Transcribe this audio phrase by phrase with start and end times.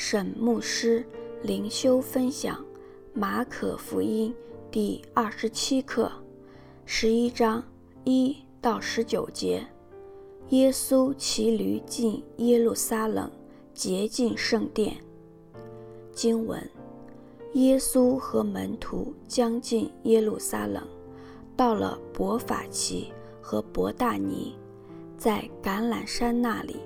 [0.00, 1.04] 沈牧师
[1.42, 2.64] 灵修分享
[3.12, 4.32] 马可福音
[4.70, 6.08] 第二十七课，
[6.86, 7.60] 十一章
[8.04, 9.66] 一到十九节。
[10.50, 13.28] 耶稣骑驴进耶路撒冷，
[13.74, 14.96] 洁净圣殿。
[16.12, 16.62] 经文：
[17.54, 20.86] 耶稣和门徒将近耶路撒冷，
[21.56, 23.12] 到了伯法其
[23.42, 24.54] 和伯大尼，
[25.16, 26.76] 在橄榄山那里。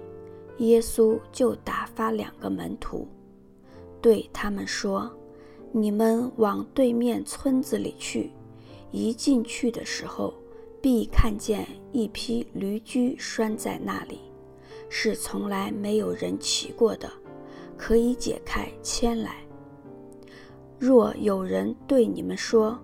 [0.63, 3.09] 耶稣就打发两个门徒，
[4.00, 5.13] 对他们说
[5.73, 8.31] ：“你们往对面村子里去，
[8.93, 10.33] 一进去的时候，
[10.81, 14.21] 必看见一匹驴驹拴在那里，
[14.89, 17.11] 是从来没有人骑过的，
[17.77, 19.44] 可以解开牵来。
[20.79, 22.79] 若有人对你们说，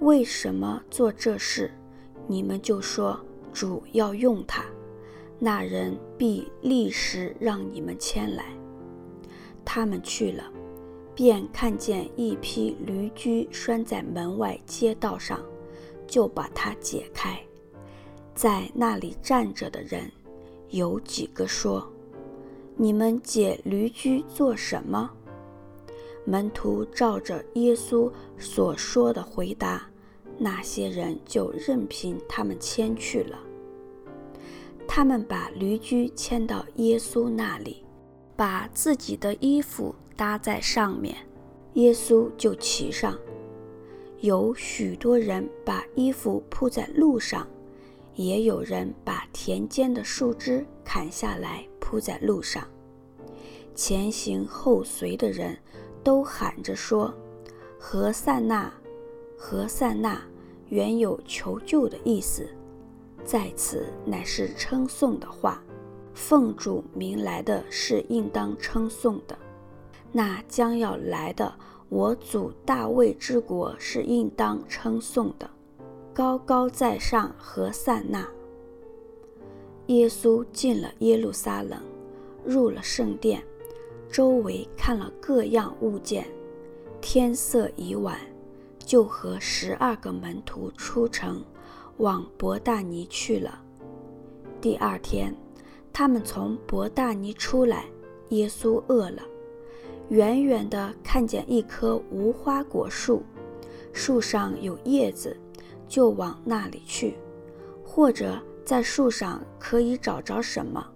[0.00, 1.70] 为什么做这事，
[2.26, 3.20] 你们就说，
[3.52, 4.64] 主要用它。”
[5.38, 8.46] 那人必立时让你们牵来。
[9.64, 10.44] 他们去了，
[11.14, 15.40] 便看见一匹驴驹拴在门外街道上，
[16.06, 17.38] 就把它解开。
[18.34, 20.10] 在那里站着的人
[20.70, 21.86] 有几个说
[22.76, 25.10] ：“你们解驴驹做什么？”
[26.24, 29.88] 门徒照着耶稣所说的回答，
[30.36, 33.38] 那些人就任凭他们牵去了。
[34.88, 37.84] 他们把驴驹牵到耶稣那里，
[38.34, 41.14] 把自己的衣服搭在上面，
[41.74, 43.16] 耶稣就骑上。
[44.20, 47.46] 有许多人把衣服铺在路上，
[48.16, 52.66] 也有人把田间的树枝砍下来铺在路上。
[53.76, 55.56] 前行后随的人
[56.02, 57.14] 都喊着说
[57.78, 58.72] ：“何塞那，
[59.36, 60.20] 何塞那！”
[60.70, 62.48] 原有求救的意思。
[63.24, 65.62] 在此乃是称颂的话，
[66.14, 69.36] 奉主名来的是应当称颂的；
[70.12, 71.54] 那将要来的
[71.88, 75.48] 我祖大卫之国是应当称颂的。
[76.14, 78.26] 高高在上和散那。
[79.86, 81.80] 耶稣进了耶路撒冷，
[82.44, 83.42] 入了圣殿，
[84.10, 86.26] 周围看了各样物件。
[87.00, 88.18] 天色已晚，
[88.78, 91.44] 就和十二个门徒出城。
[91.98, 93.60] 往伯大尼去了。
[94.60, 95.34] 第二天，
[95.92, 97.86] 他们从伯大尼出来，
[98.30, 99.22] 耶稣饿了，
[100.08, 103.22] 远远地看见一棵无花果树，
[103.92, 105.36] 树上有叶子，
[105.88, 107.16] 就往那里去，
[107.84, 110.86] 或者在树上可以找着什么。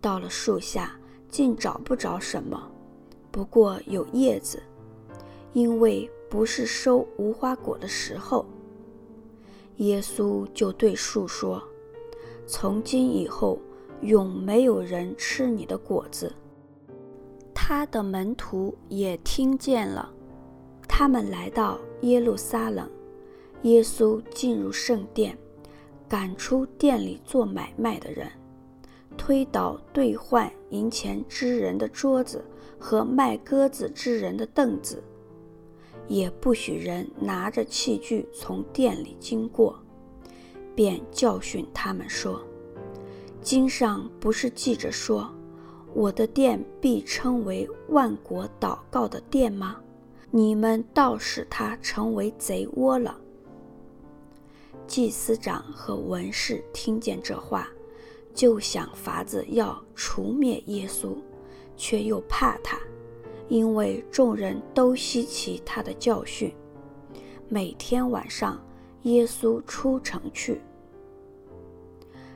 [0.00, 0.98] 到了树下，
[1.28, 2.70] 竟找不着什么，
[3.30, 4.62] 不过有叶子，
[5.52, 8.46] 因为不是收无花果的时候。
[9.76, 11.62] 耶稣就对树说
[12.46, 13.58] ：“从今以后，
[14.00, 16.32] 永没有人吃你的果子。”
[17.54, 20.12] 他的门徒也听见了。
[20.88, 22.88] 他们来到耶路撒冷，
[23.62, 25.36] 耶稣进入圣殿，
[26.08, 28.30] 赶出店里做买卖的人，
[29.16, 32.42] 推倒兑换银钱之人的桌子
[32.78, 35.02] 和卖鸽子之人的凳子。
[36.08, 39.78] 也不许人拿着器具从店里经过，
[40.74, 42.40] 便教训他们说
[43.42, 45.28] ：“经上不是记着说，
[45.94, 49.80] 我的店必称为万国祷告的殿吗？
[50.30, 53.18] 你们倒使它成为贼窝了。”
[54.86, 57.68] 祭司长和文士听见这话，
[58.32, 61.16] 就想法子要除灭耶稣，
[61.76, 62.78] 却又怕他。
[63.48, 66.52] 因为众人都希奇他的教训，
[67.48, 68.60] 每天晚上，
[69.02, 70.60] 耶稣出城去。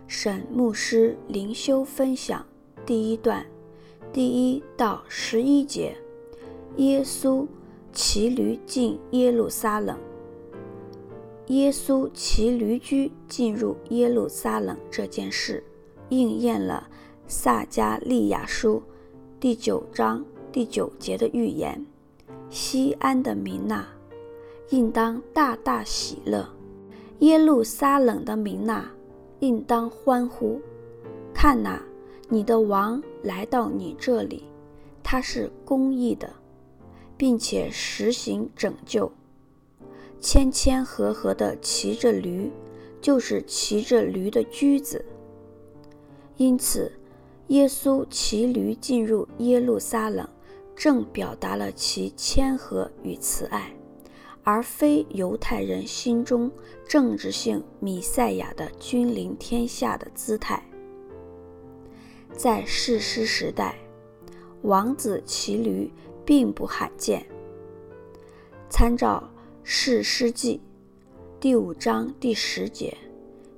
[0.07, 2.45] 沈牧师灵修分享
[2.85, 3.45] 第一段，
[4.13, 5.97] 第一到十一节。
[6.77, 7.47] 耶稣
[7.93, 9.99] 骑驴进耶路撒冷。
[11.47, 15.65] 耶稣骑驴驹进入耶路撒冷这件事，
[16.09, 16.89] 应验了
[17.27, 18.81] 撒迦利亚书
[19.41, 20.25] 第九章。
[20.53, 21.87] 第九节的预言，
[22.51, 23.87] 西安的民哪，
[24.71, 26.45] 应当大大喜乐；
[27.21, 28.91] 耶路撒冷的民哪，
[29.39, 30.61] 应当欢呼。
[31.33, 31.81] 看哪，
[32.29, 34.43] 你的王来到你这里，
[35.05, 36.29] 他是公义的，
[37.17, 39.13] 并且实行拯救，
[40.21, 42.51] 谦谦和和地骑着驴，
[43.01, 45.05] 就是骑着驴的驹子。
[46.37, 46.91] 因此，
[47.49, 50.29] 耶稣骑驴进入耶路撒冷。
[50.81, 53.71] 正表达了其谦和与慈爱，
[54.43, 56.51] 而非犹太人心中
[56.89, 60.65] 政治性弥赛亚的君临天下的姿态。
[62.35, 63.79] 在士师时代，
[64.63, 65.93] 王子骑驴
[66.25, 67.27] 并不罕见。
[68.71, 69.23] 参照
[69.63, 70.63] 《士师记》
[71.39, 72.97] 第五章第十节、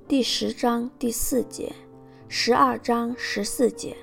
[0.09, 1.71] 第十章第四节、
[2.27, 3.95] 十二章十四节，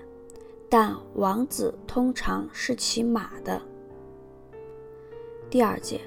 [0.73, 3.61] 但王子通常是骑马的。
[5.51, 6.01] 第二节，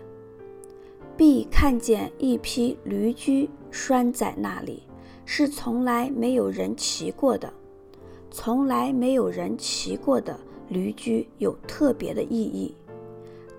[1.18, 4.83] 必看见一匹驴驹拴在那里，
[5.25, 7.51] 是从来没有人骑过的。
[8.31, 10.39] 从来没有人骑过的
[10.69, 12.74] 驴驹有特别的意义。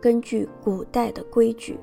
[0.01, 1.79] 根据古代的规矩，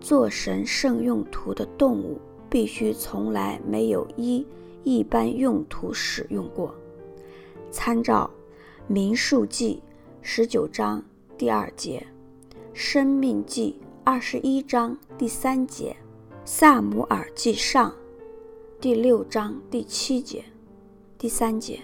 [0.00, 2.20] 做神圣用途的动物
[2.50, 4.44] 必须从来没有一
[4.82, 6.74] 一般用途使用过。
[7.70, 8.28] 参照
[8.90, 9.82] 《民数记》
[10.22, 11.04] 十九章
[11.36, 12.06] 第二节，
[12.72, 15.94] 《生命记》二十一章第三节，
[16.46, 17.90] 《撒母耳记上》
[18.80, 20.42] 第六章第七节。
[21.18, 21.80] 第三节，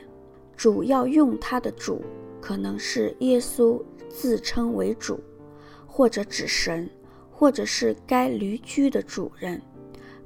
[0.56, 2.01] 主要用它的主
[2.41, 3.79] 可能是耶稣
[4.09, 5.21] 自称为主。
[5.87, 6.89] 或者指神，
[7.31, 9.61] 或者是该驴驹的主人，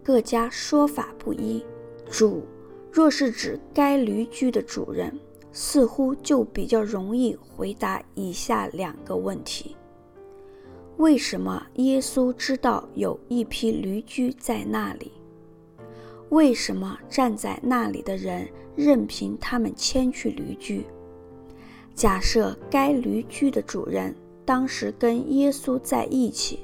[0.05, 1.61] 各家说法不一。
[2.09, 2.47] 主
[2.93, 5.19] 若是指该驴驹的主人，
[5.61, 9.75] 似乎就比较容易回答以下两个问题：
[10.99, 15.11] 为什么耶稣知道有一批驴驹在那里？
[16.29, 20.87] 为什么站在那里的人任凭他们牵去驴驹？
[21.93, 24.15] 假设该驴驹的主人。
[24.45, 26.61] 当时跟耶稣在一起，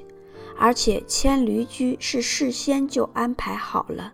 [0.57, 4.11] 而且牵驴驹是事先就安排好了。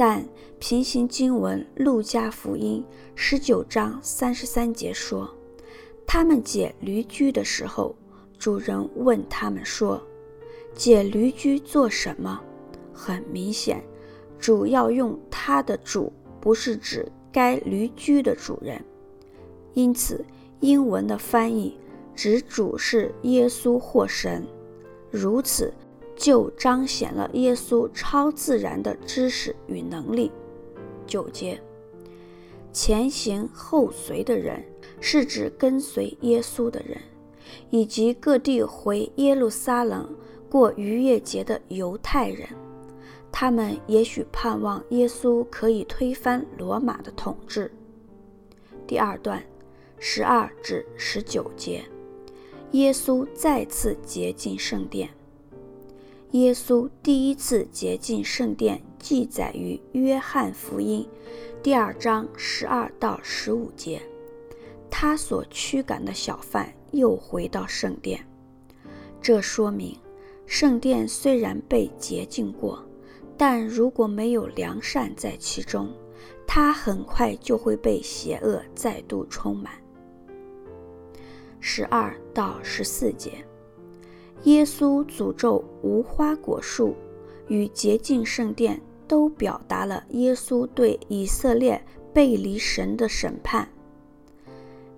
[0.00, 0.26] 但
[0.58, 2.82] 平行经文《路加福音》
[3.14, 5.28] 十九章三十三节说，
[6.06, 7.94] 他们解驴驹的时候，
[8.38, 10.02] 主人问他们说
[10.74, 12.40] ：“解驴驹做什么？”
[12.94, 13.84] 很明显，
[14.38, 16.10] 主要用他的主，
[16.40, 18.82] 不是指该驴驹的主人。
[19.74, 20.24] 因此，
[20.60, 21.78] 英文的翻译。
[22.14, 24.46] 指主是耶稣或神，
[25.10, 25.70] 如此
[26.20, 30.30] 就彰显了耶稣超自然的知识与能力。
[31.06, 31.58] 九节，
[32.74, 34.62] 前行后随的人
[35.00, 37.00] 是指跟随耶稣的人，
[37.70, 40.14] 以及各地回耶路撒冷
[40.50, 42.46] 过逾越节的犹太人。
[43.32, 47.72] 他们也许盼望耶稣可以推翻罗马的统治。
[48.86, 49.42] 第二段，
[49.98, 51.82] 十二至十九节。
[52.72, 55.08] 耶稣再次洁净圣殿。
[56.32, 61.04] 耶稣第一次洁净圣殿记载于约翰福音
[61.60, 64.00] 第二章十二到十五节。
[64.88, 68.24] 他所驱赶的小贩又回到圣殿，
[69.20, 69.98] 这说明
[70.46, 72.80] 圣殿虽然被洁净过，
[73.36, 75.92] 但如果没有良善在其中，
[76.46, 79.72] 它很快就会被邪恶再度充满。
[81.58, 83.44] 十二到十四节，
[84.44, 86.94] 耶稣诅咒无花果树
[87.48, 93.68] 与洁净圣殿，都表达了耶稣对以色列背离神的审判。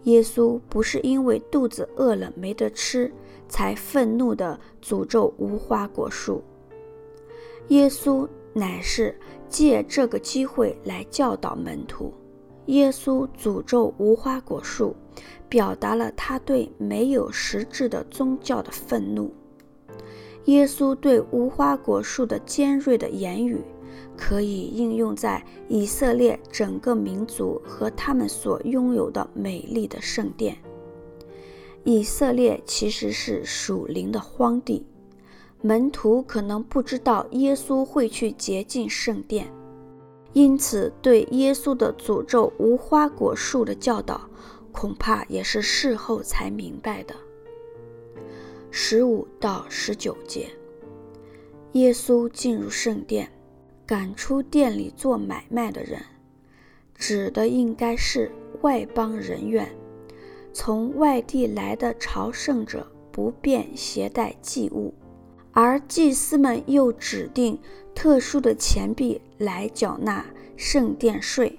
[0.05, 3.13] 耶稣不是因为肚子饿了没得吃，
[3.49, 6.43] 才愤怒地诅咒无花果树。
[7.69, 9.17] 耶稣乃是
[9.49, 12.13] 借这个机会来教导门徒。
[12.67, 14.95] 耶稣诅咒无花果树，
[15.49, 19.33] 表达了他对没有实质的宗教的愤怒。
[20.47, 23.61] 耶稣对无花果树的尖锐的言语，
[24.17, 30.57] 可以应用在以色列整个民族和他们所拥有的美丽的圣殿。
[31.85, 34.87] 以色列其实是属灵的荒地，
[35.61, 39.53] 门徒可能不知道耶稣会去洁净圣殿。
[40.33, 44.29] 因此，对耶稣的诅咒无花果树的教导，
[44.73, 47.15] 恐怕也是事后才明白的。
[48.71, 50.49] 十五到十九节，
[51.73, 53.31] 耶稣进入圣殿，
[53.85, 56.01] 赶出店里做买卖的人，
[56.95, 58.31] 指的应该是
[58.63, 59.69] 外邦人院。
[60.55, 64.95] 从外地来的朝圣者不便携带祭物。
[65.55, 67.59] 而祭司们又指定
[67.95, 70.25] 特殊的钱币来缴纳
[70.57, 71.59] 圣殿税，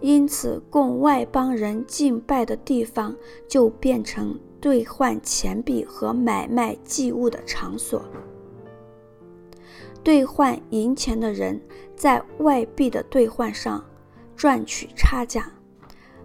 [0.00, 3.16] 因此供外邦人敬拜的地方
[3.48, 8.04] 就变成兑换钱币和买卖祭物的场所。
[10.02, 11.60] 兑换银钱的人
[11.94, 13.84] 在外币的兑换上
[14.36, 15.52] 赚取差价，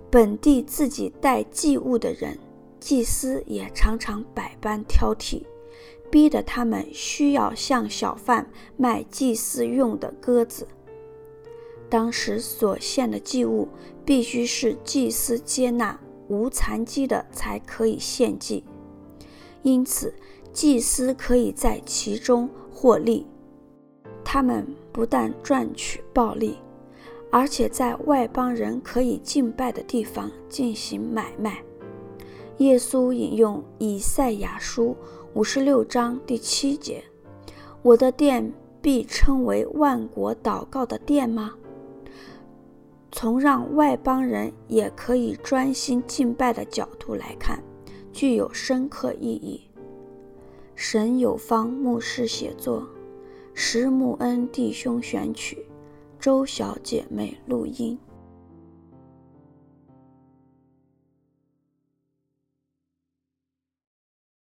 [0.10, 2.40] 本地自己带祭物的人，
[2.80, 5.44] 祭司也常常百般挑剔。
[6.10, 10.66] 逼得他们需要向小贩卖祭司用的鸽子。
[11.90, 13.68] 当时所献的祭物
[14.04, 18.64] 必须是祭司接纳无残疾的才可以献祭。
[19.64, 20.14] 因此，
[20.52, 23.26] 祭司可以在其中获利。
[24.24, 26.58] 他们不但赚取暴利，
[27.32, 31.64] 而且在外邦人可以敬拜的地方进行买卖。
[32.58, 34.96] 耶稣引用以赛亚书
[35.34, 37.04] 五十六章第七节
[37.84, 38.52] ：“我的殿
[38.82, 41.54] 必称为万国祷告的殿吗？”
[43.12, 47.64] 从让外邦人也可以专心敬拜的角度来看，
[48.12, 49.62] 具有深刻意义。
[50.76, 52.88] 神有方牧师写作。
[53.54, 55.66] 石木恩弟兄选曲，
[56.20, 57.98] 周小姐妹录音。